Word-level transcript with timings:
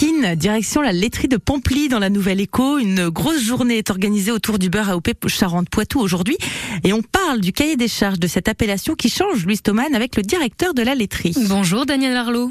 Direction 0.00 0.80
la 0.80 0.92
laiterie 0.92 1.28
de 1.28 1.36
Pamply 1.36 1.88
dans 1.88 1.98
la 1.98 2.08
Nouvelle 2.08 2.40
Écho. 2.40 2.78
Une 2.78 3.10
grosse 3.10 3.42
journée 3.42 3.76
est 3.76 3.90
organisée 3.90 4.32
autour 4.32 4.58
du 4.58 4.70
beurre 4.70 4.88
AOP 4.88 5.28
Charente-Poitou 5.28 6.00
aujourd'hui. 6.00 6.38
Et 6.84 6.94
on 6.94 7.02
parle 7.02 7.40
du 7.40 7.52
cahier 7.52 7.76
des 7.76 7.86
charges 7.86 8.18
de 8.18 8.26
cette 8.26 8.48
appellation 8.48 8.94
qui 8.94 9.10
change, 9.10 9.44
Louis 9.44 9.58
Thoman, 9.58 9.94
avec 9.94 10.16
le 10.16 10.22
directeur 10.22 10.72
de 10.72 10.82
la 10.82 10.94
laiterie. 10.94 11.34
Bonjour 11.50 11.84
Daniel 11.84 12.16
Arlot. 12.16 12.50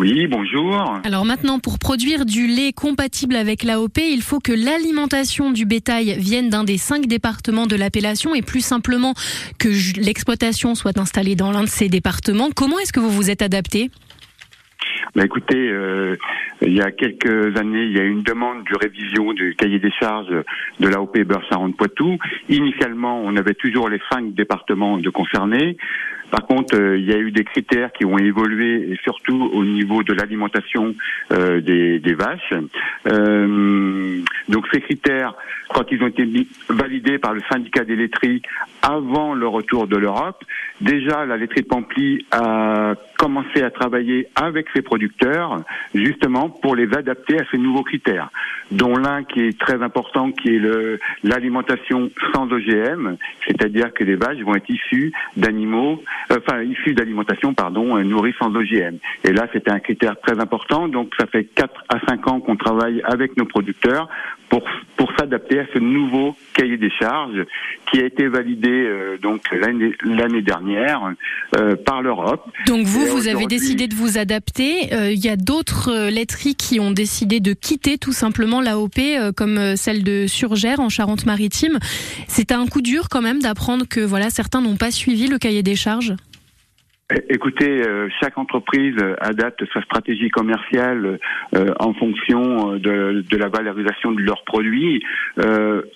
Oui, 0.00 0.26
bonjour. 0.26 1.00
Alors 1.04 1.24
maintenant, 1.24 1.60
pour 1.60 1.78
produire 1.78 2.26
du 2.26 2.48
lait 2.48 2.72
compatible 2.72 3.36
avec 3.36 3.62
l'AOP, 3.62 3.98
il 3.98 4.22
faut 4.22 4.40
que 4.40 4.52
l'alimentation 4.52 5.52
du 5.52 5.66
bétail 5.66 6.16
vienne 6.18 6.50
d'un 6.50 6.64
des 6.64 6.78
cinq 6.78 7.06
départements 7.06 7.66
de 7.66 7.76
l'appellation 7.76 8.34
et 8.34 8.42
plus 8.42 8.64
simplement 8.64 9.14
que 9.58 9.68
l'exploitation 10.00 10.74
soit 10.74 10.98
installée 10.98 11.36
dans 11.36 11.52
l'un 11.52 11.62
de 11.62 11.68
ces 11.68 11.88
départements. 11.88 12.50
Comment 12.50 12.80
est-ce 12.80 12.92
que 12.92 13.00
vous 13.00 13.10
vous 13.10 13.30
êtes 13.30 13.42
adapté? 13.42 13.90
Bah 15.14 15.24
écoutez, 15.24 15.56
euh, 15.56 16.16
il 16.62 16.74
y 16.74 16.80
a 16.80 16.90
quelques 16.90 17.56
années, 17.58 17.84
il 17.84 17.96
y 17.96 18.00
a 18.00 18.04
eu 18.04 18.10
une 18.10 18.22
demande 18.22 18.64
de 18.64 18.78
révision 18.78 19.32
du 19.32 19.54
cahier 19.56 19.78
des 19.78 19.90
charges 19.90 20.32
de 20.80 20.88
l'AOP 20.88 21.18
Beurre 21.24 21.44
Charente-Poitou. 21.48 22.18
Initialement, 22.48 23.20
on 23.22 23.36
avait 23.36 23.54
toujours 23.54 23.88
les 23.88 24.00
cinq 24.10 24.34
départements 24.34 24.98
de 24.98 25.10
concernés. 25.10 25.76
Par 26.30 26.46
contre, 26.46 26.76
euh, 26.76 26.98
il 26.98 27.04
y 27.04 27.12
a 27.12 27.18
eu 27.18 27.30
des 27.30 27.44
critères 27.44 27.92
qui 27.92 28.04
ont 28.04 28.18
évolué, 28.18 28.90
et 28.90 28.96
surtout 29.02 29.50
au 29.52 29.64
niveau 29.64 30.02
de 30.02 30.12
l'alimentation 30.12 30.94
euh, 31.32 31.60
des, 31.60 31.98
des, 31.98 32.14
vaches. 32.14 32.52
Euh, 33.06 34.20
donc 34.48 34.66
ces 34.72 34.80
critères, 34.80 35.34
quand 35.68 35.84
ils 35.90 36.02
ont 36.02 36.08
été 36.08 36.26
validés 36.68 37.18
par 37.18 37.32
le 37.32 37.42
syndicat 37.50 37.84
des 37.84 37.96
laiteries 37.96 38.42
avant 38.82 39.34
le 39.34 39.46
retour 39.46 39.86
de 39.86 39.96
l'Europe, 39.96 40.44
déjà 40.80 41.24
la 41.26 41.36
laiterie 41.36 41.62
de 41.62 41.66
Pamply 41.66 42.26
a 42.30 42.94
commencé 43.18 43.62
à 43.62 43.70
travailler 43.70 44.28
avec 44.36 44.66
ses 44.74 44.82
producteurs, 44.82 45.62
justement 45.94 46.48
pour 46.48 46.76
les 46.76 46.92
adapter 46.94 47.40
à 47.40 47.44
ces 47.50 47.58
nouveaux 47.58 47.82
critères, 47.82 48.30
dont 48.70 48.96
l'un 48.96 49.24
qui 49.24 49.40
est 49.40 49.58
très 49.58 49.82
important, 49.82 50.30
qui 50.30 50.56
est 50.56 50.60
l'alimentation 51.24 52.10
sans 52.32 52.50
OGM, 52.52 53.16
c'est-à-dire 53.46 53.92
que 53.92 54.04
les 54.04 54.16
vaches 54.16 54.38
vont 54.40 54.54
être 54.54 54.68
issues 54.68 55.12
d'animaux 55.36 56.02
enfin 56.30 56.62
issus 56.62 56.94
d'alimentation, 56.94 57.54
pardon, 57.54 57.96
nourris 58.04 58.34
sans 58.38 58.54
OGM. 58.54 58.96
Et 59.24 59.32
là, 59.32 59.46
c'était 59.52 59.70
un 59.70 59.80
critère 59.80 60.18
très 60.20 60.38
important. 60.40 60.88
Donc, 60.88 61.12
ça 61.18 61.26
fait 61.26 61.44
4 61.44 61.84
à 61.88 62.00
5 62.08 62.28
ans 62.28 62.40
qu'on 62.40 62.56
travaille 62.56 63.02
avec 63.04 63.36
nos 63.36 63.46
producteurs 63.46 64.08
pour 64.48 64.62
pour 64.96 65.12
s'adapter 65.18 65.60
à 65.60 65.66
ce 65.72 65.78
nouveau 65.78 66.36
cahier 66.54 66.76
des 66.76 66.90
charges 66.90 67.44
qui 67.90 68.00
a 68.00 68.04
été 68.04 68.28
validé 68.28 68.68
euh, 68.68 69.18
donc 69.18 69.42
l'année 69.52 70.42
dernière 70.42 71.12
euh, 71.56 71.76
par 71.76 72.02
l'Europe. 72.02 72.44
Donc 72.66 72.86
vous, 72.86 73.06
vous 73.06 73.28
avez 73.28 73.46
décidé 73.46 73.86
de 73.86 73.94
vous 73.94 74.18
adapter. 74.18 74.92
Euh, 74.92 75.10
il 75.10 75.24
y 75.24 75.28
a 75.28 75.36
d'autres 75.36 76.08
laiteries 76.08 76.54
qui 76.54 76.80
ont 76.80 76.90
décidé 76.90 77.40
de 77.40 77.52
quitter 77.52 77.98
tout 77.98 78.12
simplement 78.12 78.60
l'AOP, 78.60 79.00
comme 79.36 79.76
celle 79.76 80.02
de 80.02 80.26
Surgère 80.26 80.80
en 80.80 80.88
Charente-Maritime. 80.88 81.78
C'est 82.28 82.52
un 82.52 82.66
coup 82.66 82.82
dur 82.82 83.08
quand 83.10 83.22
même 83.22 83.40
d'apprendre 83.40 83.86
que 83.88 84.00
voilà 84.00 84.30
certains 84.30 84.60
n'ont 84.60 84.76
pas 84.76 84.90
suivi 84.90 85.28
le 85.28 85.38
cahier 85.38 85.62
des 85.62 85.76
charges? 85.76 86.14
Écoutez, 87.28 87.86
euh, 87.86 88.08
chaque 88.20 88.36
entreprise 88.36 88.96
adapte 89.20 89.62
sa 89.72 89.80
stratégie 89.82 90.28
commerciale 90.28 91.20
euh, 91.54 91.72
en 91.78 91.94
fonction 91.94 92.72
euh, 92.72 92.78
de, 92.80 93.24
de, 93.30 93.36
la 93.36 93.46
valorisation 93.46 94.10
de 94.10 94.22
leurs 94.22 94.42
produits. 94.42 95.04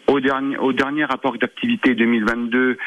au, 0.06 0.20
dernier, 0.20 0.56
au 0.58 0.72
dernier 0.72 1.04
rapport 1.04 1.36
d'activité 1.36 1.96
2022, 1.96 2.78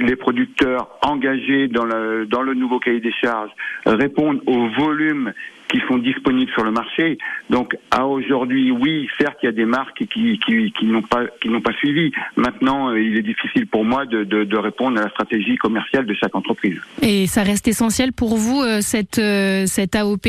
les 0.00 0.16
producteurs 0.16 0.98
engagés 1.02 1.68
dans 1.68 1.84
le, 1.84 2.26
dans 2.26 2.42
le 2.42 2.54
nouveau 2.54 2.80
cahier 2.80 3.00
des 3.00 3.12
charges 3.12 3.52
répondent 3.86 4.40
au 4.46 4.68
volume 4.70 5.32
qui 5.68 5.80
sont 5.86 5.98
disponibles 5.98 6.50
sur 6.52 6.64
le 6.64 6.70
marché. 6.70 7.18
Donc 7.50 7.76
à 7.90 8.06
aujourd'hui, 8.06 8.70
oui, 8.70 9.08
certes, 9.18 9.38
il 9.42 9.46
y 9.46 9.48
a 9.48 9.52
des 9.52 9.64
marques 9.64 10.04
qui, 10.06 10.38
qui, 10.38 10.72
qui 10.72 10.86
n'ont 10.86 11.02
pas 11.02 11.26
qui 11.40 11.48
n'ont 11.48 11.60
pas 11.60 11.72
suivi. 11.74 12.10
Maintenant, 12.36 12.90
euh, 12.90 13.00
il 13.00 13.16
est 13.16 13.22
difficile 13.22 13.66
pour 13.66 13.84
moi 13.84 14.06
de, 14.06 14.24
de, 14.24 14.44
de, 14.44 14.56
répondre 14.56 14.98
à 14.98 15.04
la 15.04 15.10
stratégie 15.10 15.56
commerciale 15.56 16.06
de 16.06 16.14
chaque 16.14 16.34
entreprise. 16.34 16.80
Et 17.02 17.26
ça 17.26 17.42
reste 17.42 17.68
essentiel 17.68 18.12
pour 18.12 18.36
vous 18.36 18.62
euh, 18.62 18.80
cette 18.80 19.18
euh, 19.18 19.66
cette 19.66 19.94
AOP 19.94 20.26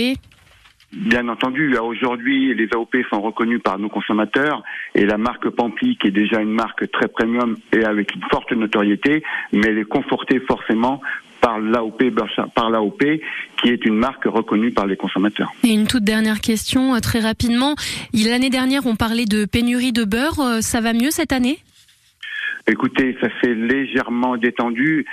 Bien 0.92 1.28
entendu, 1.28 1.78
aujourd'hui, 1.78 2.56
les 2.56 2.68
AOP 2.74 2.96
sont 3.12 3.22
reconnus 3.22 3.62
par 3.64 3.78
nos 3.78 3.90
consommateurs 3.90 4.64
et 4.96 5.06
la 5.06 5.20
marque 5.20 5.48
Pampli, 5.50 5.98
qui 5.98 6.08
est 6.08 6.12
déjà 6.12 6.42
une 6.42 6.52
marque 6.52 6.90
très 6.90 7.08
premium 7.08 7.58
et 7.72 7.84
avec 7.84 8.16
une 8.16 8.24
forte 8.32 8.52
notoriété, 8.54 9.22
mais 9.54 9.68
elle 9.68 9.78
est 9.78 9.84
confortée 9.84 10.40
forcément 10.40 11.00
par 11.60 11.70
l'AOP, 11.72 12.04
par 12.56 12.70
l'AOP, 12.70 13.04
qui 13.62 13.70
est 13.70 13.86
une 13.86 13.96
marque 13.96 14.26
reconnue 14.26 14.72
par 14.72 14.88
les 14.88 14.96
consommateurs. 14.96 15.52
Et 15.64 15.70
une 15.70 15.88
toute 15.88 16.04
dernière 16.04 16.42
question, 16.42 16.96
euh, 16.96 17.00
très 17.00 17.20
rapidement. 17.20 17.76
L'année 18.14 18.50
dernière, 18.50 18.86
on 18.86 18.96
parlait 18.96 19.26
de 19.26 19.46
pénurie 19.46 19.92
de 19.92 20.04
beurre. 20.04 20.40
Euh, 20.40 20.62
ça 20.62 20.82
va 20.82 20.94
mieux 20.94 21.12
cette 21.12 21.34
année? 21.34 21.60
Écoutez, 22.68 23.18
ça 23.20 23.28
s'est 23.42 23.56
légèrement 23.56 24.38
détendu. 24.38 25.06